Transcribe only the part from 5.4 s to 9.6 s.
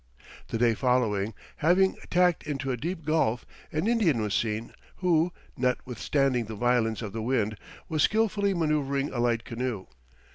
notwithstanding the violence of the wind, was skilfully manoeuvring a light